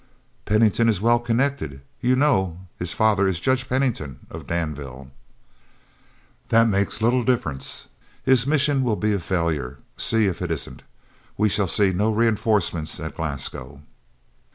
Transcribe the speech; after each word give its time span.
"Pennington 0.45 0.89
is 0.89 0.99
well 0.99 1.19
connected; 1.19 1.79
you 1.99 2.15
know 2.15 2.61
his 2.79 2.91
father 2.91 3.27
is 3.27 3.39
Judge 3.39 3.69
Pennington 3.69 4.17
of 4.31 4.47
Danville." 4.47 5.11
"That 6.49 6.67
makes 6.67 7.03
little 7.03 7.23
difference. 7.23 7.87
His 8.23 8.47
mission 8.47 8.81
will 8.81 8.95
be 8.95 9.13
a 9.13 9.19
failure; 9.19 9.77
see 9.97 10.25
if 10.25 10.41
it 10.41 10.49
isn't. 10.49 10.81
We 11.37 11.49
shall 11.49 11.67
see 11.67 11.93
no 11.93 12.11
reinforcements 12.11 12.99
at 12.99 13.13
Glasgow." 13.13 13.81